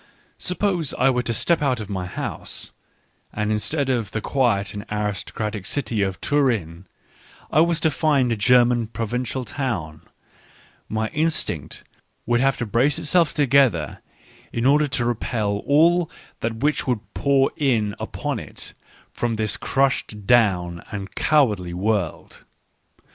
Sup 0.39 0.57
pose 0.57 0.95
I 0.95 1.11
were 1.11 1.21
to 1.21 1.31
step 1.31 1.61
out 1.61 1.79
of 1.79 1.87
my 1.87 2.07
house, 2.07 2.71
and, 3.31 3.51
instead 3.51 3.87
of 3.87 4.09
the 4.09 4.19
quiet 4.19 4.73
and 4.73 4.83
aristocratic 4.89 5.67
city 5.67 6.01
of 6.01 6.19
Turin, 6.21 6.87
I 7.51 7.61
were 7.61 7.75
to 7.75 7.91
find 7.91 8.31
a 8.31 8.35
German 8.35 8.87
provincial 8.87 9.45
town, 9.45 10.01
my 10.89 11.09
instinct 11.09 11.83
would 12.25 12.39
have 12.39 12.57
to 12.57 12.65
brace 12.65 12.97
itself 12.97 13.35
together 13.35 13.99
in 14.51 14.65
order 14.65 14.87
to 14.87 15.05
repel 15.05 15.57
all 15.67 16.09
that 16.39 16.55
which 16.63 16.87
would 16.87 17.13
pour 17.13 17.51
in 17.55 17.93
upon 17.99 18.39
it 18.39 18.73
from 19.13 19.35
this 19.35 19.55
crushed 19.55 20.25
down 20.25 20.83
and 20.89 21.13
cowardly 21.13 21.75
world. 21.75 22.43